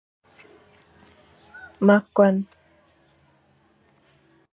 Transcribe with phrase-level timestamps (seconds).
[1.85, 2.35] Ma koan.